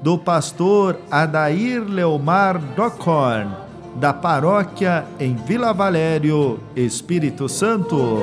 [0.00, 3.50] do pastor Adair Leomar Dockhorn,
[3.96, 8.18] da paróquia em Vila Valério, Espírito Santo.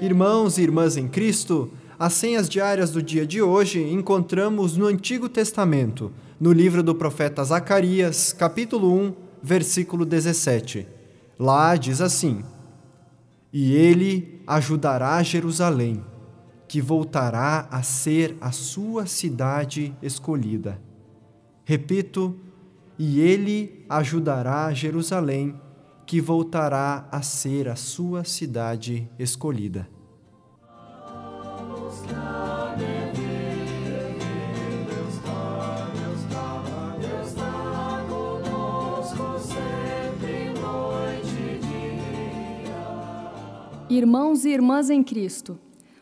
[0.00, 5.28] Irmãos e irmãs em Cristo, as senhas diárias do dia de hoje encontramos no Antigo
[5.28, 10.86] Testamento, no livro do profeta Zacarias, capítulo 1, versículo 17.
[11.38, 12.42] Lá diz assim:
[13.56, 16.04] E ele ajudará Jerusalém,
[16.66, 20.82] que voltará a ser a sua cidade escolhida.
[21.64, 22.36] Repito,
[22.98, 25.54] e ele ajudará Jerusalém,
[26.04, 29.88] que voltará a ser a sua cidade escolhida.
[43.96, 45.56] Irmãos e irmãs em Cristo,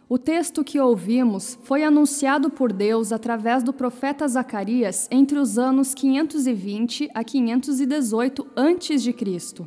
[0.08, 5.92] o texto que ouvimos foi anunciado por Deus através do profeta Zacarias entre os anos
[5.92, 9.66] 520 a 518 a.C.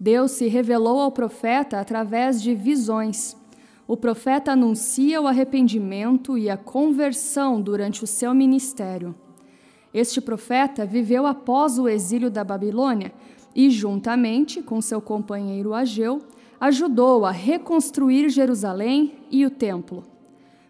[0.00, 3.36] Deus se revelou ao profeta através de visões.
[3.86, 9.14] O profeta anuncia o arrependimento e a conversão durante o seu ministério.
[9.92, 13.12] Este profeta viveu após o exílio da Babilônia
[13.54, 16.22] e, juntamente com seu companheiro Ageu,
[16.60, 20.04] ajudou a reconstruir Jerusalém e o templo.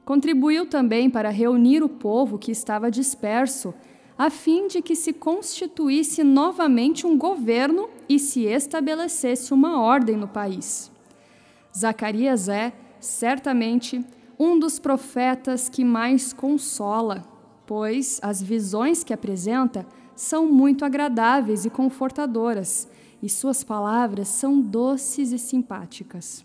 [0.05, 3.73] Contribuiu também para reunir o povo que estava disperso,
[4.17, 10.29] a fim de que se constituísse novamente um governo e se estabelecesse uma ordem no
[10.29, 10.91] país.
[11.77, 14.05] Zacarias é, certamente,
[14.39, 17.25] um dos profetas que mais consola,
[17.67, 22.89] pois as visões que apresenta são muito agradáveis e confortadoras
[23.25, 26.45] e suas palavras são doces e simpáticas.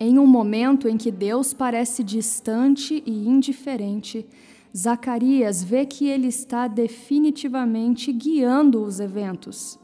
[0.00, 4.26] Em um momento em que Deus parece distante e indiferente,
[4.74, 9.78] Zacarias vê que ele está definitivamente guiando os eventos.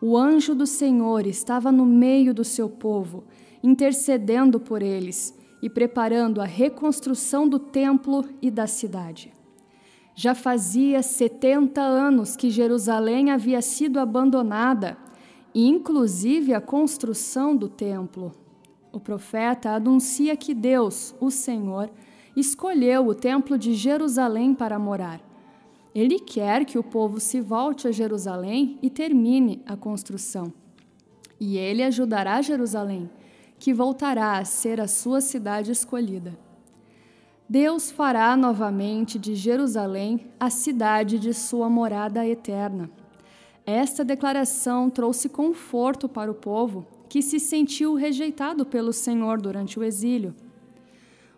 [0.00, 3.24] O anjo do Senhor estava no meio do seu povo,
[3.64, 9.32] intercedendo por eles e preparando a reconstrução do templo e da cidade.
[10.14, 14.96] Já fazia setenta anos que Jerusalém havia sido abandonada
[15.54, 18.32] inclusive a construção do templo.
[18.92, 21.90] O profeta anuncia que Deus, o Senhor,
[22.36, 25.20] escolheu o templo de Jerusalém para morar.
[25.94, 30.52] Ele quer que o povo se volte a Jerusalém e termine a construção.
[31.38, 33.10] E ele ajudará Jerusalém,
[33.58, 36.38] que voltará a ser a sua cidade escolhida.
[37.48, 42.90] Deus fará novamente de Jerusalém a cidade de sua morada eterna.
[43.64, 49.84] Esta declaração trouxe conforto para o povo que se sentiu rejeitado pelo Senhor durante o
[49.84, 50.34] exílio.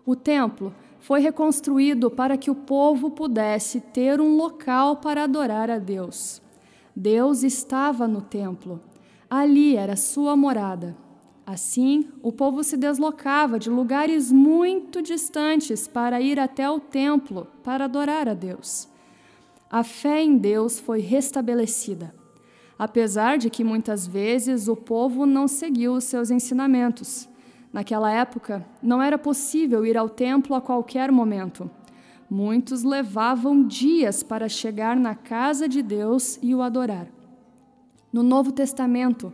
[0.07, 5.79] O templo foi reconstruído para que o povo pudesse ter um local para adorar a
[5.79, 6.41] Deus.
[6.97, 8.81] Deus estava no templo,
[9.29, 10.97] ali era sua morada.
[11.47, 17.85] Assim, o povo se deslocava de lugares muito distantes para ir até o templo para
[17.85, 18.94] adorar a Deus
[19.75, 22.15] a fé em Deus foi restabelecida,
[22.79, 27.29] apesar de que muitas vezes o povo não seguiu os seus ensinamentos.
[27.73, 31.69] Naquela época, não era possível ir ao templo a qualquer momento.
[32.31, 37.09] Muitos levavam dias para chegar na casa de Deus e o adorar.
[38.13, 39.33] No Novo Testamento,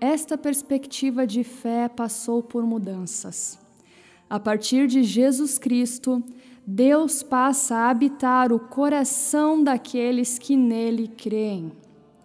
[0.00, 3.58] esta perspectiva de fé passou por mudanças.
[4.30, 6.22] A partir de Jesus Cristo,
[6.66, 11.72] Deus passa a habitar o coração daqueles que nele creem.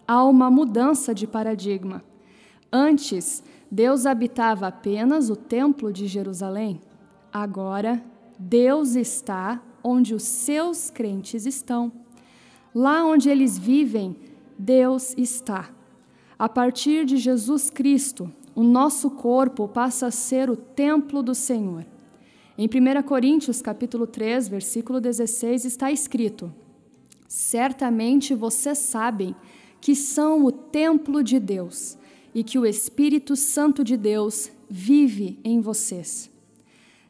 [0.08, 2.04] Há uma mudança de paradigma.
[2.72, 6.80] Antes, Deus habitava apenas o Templo de Jerusalém.
[7.34, 8.04] Agora,
[8.38, 11.92] Deus está onde os seus crentes estão.
[12.74, 14.16] Lá onde eles vivem,
[14.58, 15.70] Deus está.
[16.38, 21.86] A partir de Jesus Cristo, o nosso corpo passa a ser o templo do Senhor.
[22.58, 26.54] Em 1 Coríntios, capítulo 3, versículo 16, está escrito:
[27.28, 29.36] Certamente vocês sabem
[29.82, 31.98] que são o templo de Deus
[32.34, 36.32] e que o Espírito Santo de Deus vive em vocês.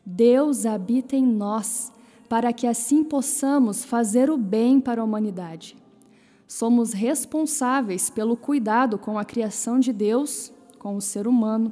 [0.04, 1.94] Deus habita em nós,
[2.28, 5.78] para que assim possamos fazer o bem para a humanidade.
[6.48, 11.72] Somos responsáveis pelo cuidado com a criação de Deus, com o ser humano.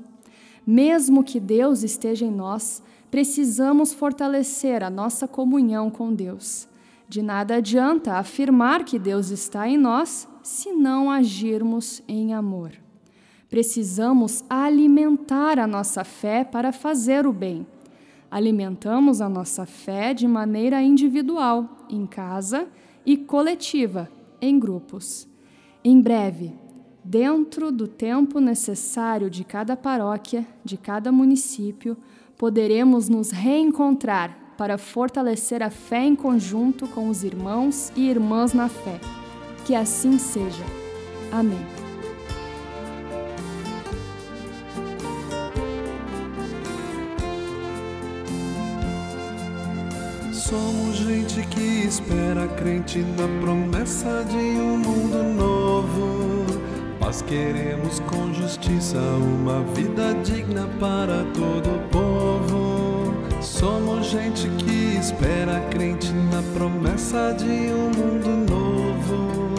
[0.66, 6.68] Mesmo que Deus esteja em nós, precisamos fortalecer a nossa comunhão com Deus.
[7.08, 12.72] De nada adianta afirmar que Deus está em nós se não agirmos em amor.
[13.48, 17.68] Precisamos alimentar a nossa fé para fazer o bem.
[18.32, 22.68] Alimentamos a nossa fé de maneira individual, em casa,
[23.06, 24.10] e coletiva,
[24.42, 25.28] em grupos.
[25.84, 26.56] Em breve,
[27.04, 31.96] dentro do tempo necessário de cada paróquia, de cada município,
[32.44, 38.68] poderemos nos reencontrar para fortalecer a fé em conjunto com os irmãos e irmãs na
[38.68, 39.00] fé.
[39.64, 40.66] Que assim seja.
[41.32, 41.66] Amém.
[50.34, 56.46] Somos gente que espera, crente na promessa de um mundo novo.
[57.00, 62.03] Nós queremos com justiça uma vida digna para todo o povo.
[63.64, 69.56] Somos gente que espera, crente na promessa de um mundo novo.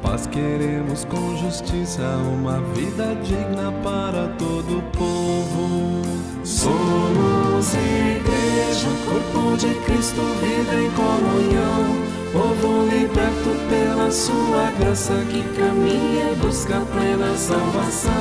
[0.00, 6.02] Nós queremos com justiça uma vida digna para todo o povo.
[6.44, 11.96] Somos igreja, corpo de Cristo, vida em comunhão.
[12.32, 18.12] Povo liberto pela sua graça que caminha e busca plena salvação.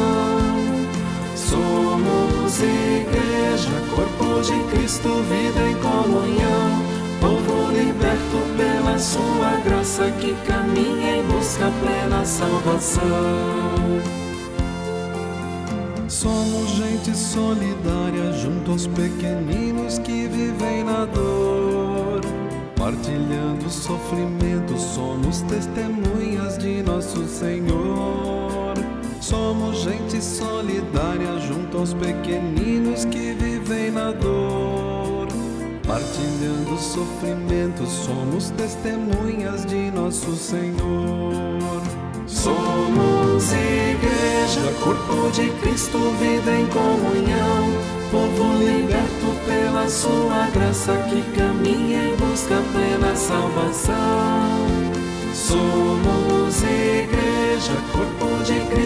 [1.36, 6.82] Somos igreja, corpo de Cristo, vida em comunhão.
[7.20, 13.02] Povo liberto pela sua graça que caminha e busca plena salvação.
[16.08, 22.22] Somos gente solidária junto aos pequeninos que vivem na dor.
[22.78, 28.47] Partilhando sofrimento, somos testemunhas de nosso Senhor.
[29.28, 35.28] Somos gente solidária junto aos pequeninos que vivem na dor.
[35.86, 41.82] Partilhando sofrimento, somos testemunhas de nosso Senhor.
[42.26, 47.66] Somos igreja, corpo de Cristo, vida em comunhão,
[48.10, 53.98] povo liberto pela sua graça que caminha em busca plena salvação.
[55.34, 56.07] Somos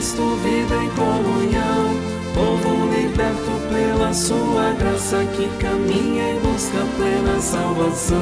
[0.01, 1.93] Cristo, vida em comunhão,
[2.33, 8.17] povo liberto pela sua graça que caminha em busca plena salvação.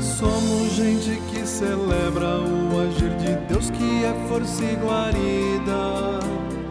[0.00, 6.18] Somos gente que celebra o agir de Deus que é força e guarida.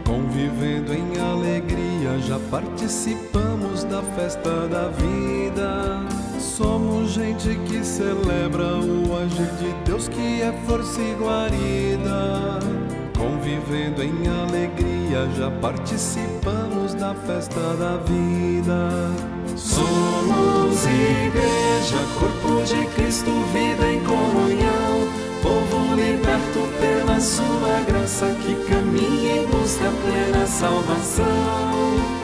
[0.05, 6.18] Convivendo em alegria, já participamos da festa da vida.
[6.59, 12.59] Somos gente que celebra o agir de Deus que é força e guarida.
[13.17, 18.89] Convivendo em alegria, já participamos da festa da vida.
[19.55, 25.07] Somos igreja, corpo de Cristo, vida em comunhão,
[25.41, 32.18] povo liberto pela sua graça que caminha em busca plena salvação.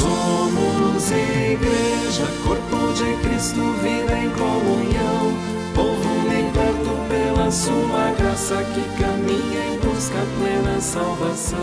[0.00, 5.32] Somos igreja, corpo de Cristo, vida em comunhão,
[5.74, 11.58] povo liberto pela sua graça que caminha em busca plena salvação.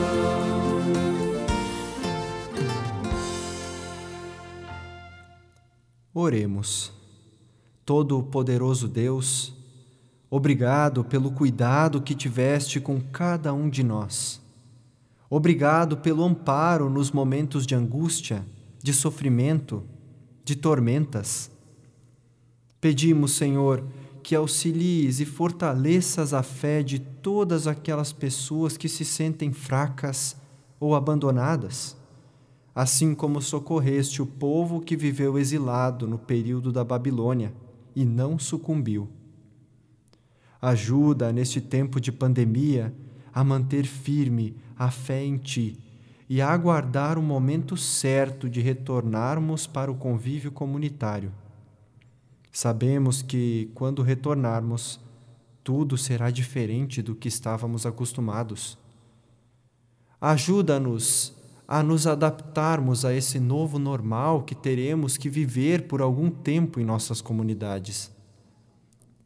[6.14, 6.92] Oremos.
[7.84, 9.54] Todo-Poderoso Deus,
[10.30, 14.47] obrigado pelo cuidado que tiveste com cada um de nós.
[15.30, 18.46] Obrigado pelo amparo nos momentos de angústia,
[18.82, 19.84] de sofrimento,
[20.44, 21.52] de tormentas.
[22.80, 23.84] Pedimos, Senhor,
[24.24, 30.36] que auxilies e fortaleças a fé de todas aquelas pessoas que se sentem fracas
[30.80, 31.98] ou abandonadas
[32.78, 37.52] assim como socorreste o povo que viveu exilado no período da Babilônia
[37.96, 39.10] e não sucumbiu.
[40.62, 42.94] Ajuda neste tempo de pandemia
[43.34, 45.78] a manter firme a fé em Ti
[46.30, 51.32] e a aguardar o momento certo de retornarmos para o convívio comunitário.
[52.52, 55.00] Sabemos que, quando retornarmos,
[55.64, 58.78] tudo será diferente do que estávamos acostumados.
[60.20, 61.34] Ajuda-nos
[61.68, 66.86] a nos adaptarmos a esse novo normal que teremos que viver por algum tempo em
[66.86, 68.12] nossas comunidades.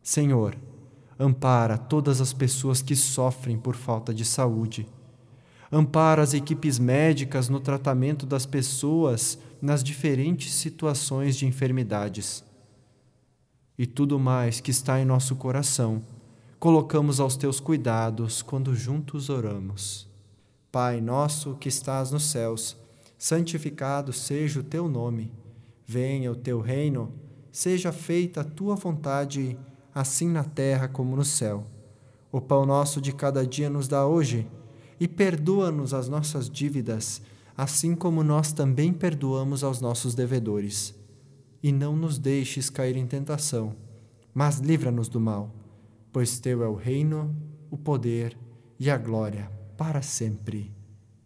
[0.03, 0.57] Senhor,
[1.23, 4.87] Ampara todas as pessoas que sofrem por falta de saúde.
[5.71, 12.43] Ampara as equipes médicas no tratamento das pessoas nas diferentes situações de enfermidades.
[13.77, 16.01] E tudo mais que está em nosso coração,
[16.59, 20.09] colocamos aos teus cuidados quando juntos oramos.
[20.71, 22.77] Pai nosso que estás nos céus,
[23.17, 25.31] santificado seja o teu nome.
[25.87, 27.13] Venha o teu reino,
[27.51, 29.57] seja feita a tua vontade
[29.93, 31.65] assim na terra como no céu.
[32.31, 34.47] O pão nosso de cada dia nos dá hoje,
[35.01, 37.23] e perdoa-nos as nossas dívidas,
[37.57, 40.93] assim como nós também perdoamos aos nossos devedores.
[41.63, 43.75] E não nos deixes cair em tentação,
[44.31, 45.51] mas livra-nos do mal,
[46.13, 47.35] pois teu é o reino,
[47.71, 48.37] o poder
[48.79, 50.71] e a glória para sempre.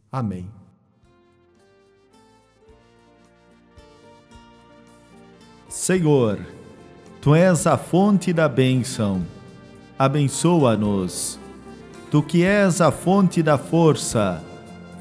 [0.10, 0.50] Amém.
[5.68, 6.40] Senhor,
[7.20, 9.26] Tu és a fonte da bênção.
[10.00, 11.40] Abençoa-nos.
[12.16, 14.42] Tu que és a fonte da força,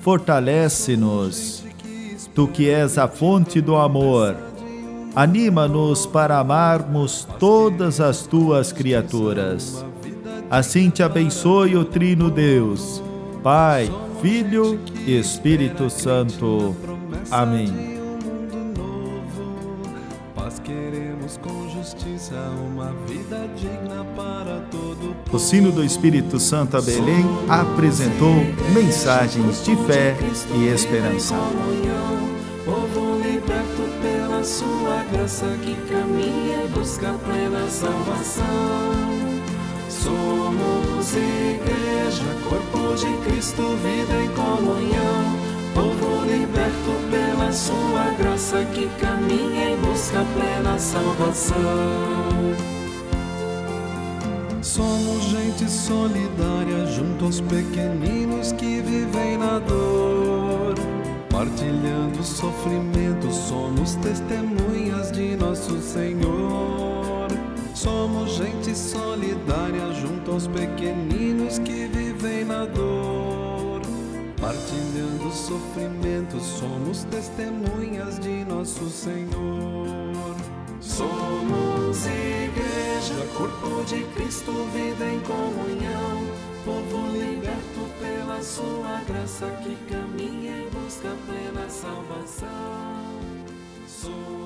[0.01, 1.63] fortalece-nos.
[2.35, 4.35] Tu que és a fonte do amor,
[5.15, 9.85] anima-nos para amarmos todas as tuas criaturas.
[10.51, 13.01] Assim te abençoe o Trino Deus,
[13.45, 13.89] Pai,
[14.21, 16.75] Filho e Espírito Santo.
[17.31, 17.94] Amém.
[25.35, 28.37] O sino do Espírito Santo a Belém apresentou
[28.73, 30.15] mensagens de fé
[30.55, 31.35] e esperança.
[32.65, 38.45] Povo liberto pela sua graça que caminha e busca plena salvação.
[39.89, 45.37] Somos igreja, corpo de Cristo, vida em comunhão.
[45.75, 51.55] Povo liberto pela sua graça que caminha e busca plena salvação.
[54.65, 55.24] Somos
[55.57, 60.75] gente solidária junto aos pequeninos que vivem na dor.
[61.31, 67.29] Partilhando sofrimento, somos testemunhas de nosso Senhor.
[67.73, 73.81] Somos gente solidária junto aos pequeninos que vivem na dor.
[74.41, 80.54] Partilhando sofrimento, somos testemunhas de nosso Senhor.
[80.87, 86.27] Somos igreja, corpo de Cristo, vida em comunhão,
[86.65, 92.49] povo liberto pela sua graça que caminha e busca plena salvação.
[93.89, 94.44] Somos